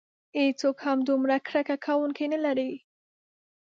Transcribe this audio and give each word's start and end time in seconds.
هیڅوک 0.37 0.77
هم 0.85 0.99
دومره 1.09 1.35
کرکه 1.47 1.75
کوونکي 1.85 2.25
نه 2.33 2.39
لري. 2.45 2.71